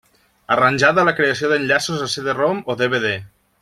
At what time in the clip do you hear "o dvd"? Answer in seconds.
2.75-3.11